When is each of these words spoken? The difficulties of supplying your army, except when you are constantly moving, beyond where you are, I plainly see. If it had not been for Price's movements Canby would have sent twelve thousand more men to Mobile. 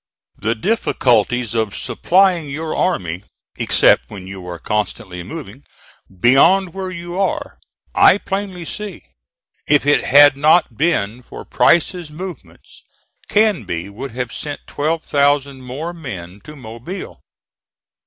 The 0.39 0.55
difficulties 0.55 1.53
of 1.53 1.77
supplying 1.77 2.49
your 2.49 2.75
army, 2.75 3.21
except 3.57 4.09
when 4.09 4.25
you 4.25 4.43
are 4.47 4.57
constantly 4.57 5.21
moving, 5.21 5.63
beyond 6.19 6.73
where 6.73 6.89
you 6.89 7.19
are, 7.21 7.59
I 7.93 8.17
plainly 8.17 8.65
see. 8.65 9.03
If 9.67 9.85
it 9.85 10.03
had 10.03 10.35
not 10.35 10.75
been 10.75 11.21
for 11.21 11.45
Price's 11.45 12.09
movements 12.09 12.83
Canby 13.29 13.89
would 13.89 14.13
have 14.13 14.33
sent 14.33 14.61
twelve 14.65 15.03
thousand 15.03 15.61
more 15.61 15.93
men 15.93 16.41
to 16.45 16.55
Mobile. 16.55 17.21